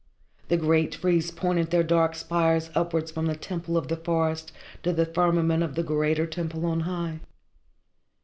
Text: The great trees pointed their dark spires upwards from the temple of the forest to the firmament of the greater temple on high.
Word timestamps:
The 0.47 0.57
great 0.57 0.93
trees 0.93 1.29
pointed 1.29 1.69
their 1.69 1.83
dark 1.83 2.15
spires 2.15 2.71
upwards 2.73 3.11
from 3.11 3.27
the 3.27 3.35
temple 3.35 3.77
of 3.77 3.87
the 3.87 3.97
forest 3.97 4.51
to 4.81 4.91
the 4.91 5.05
firmament 5.05 5.61
of 5.61 5.75
the 5.75 5.83
greater 5.83 6.25
temple 6.25 6.65
on 6.65 6.79
high. 6.79 7.19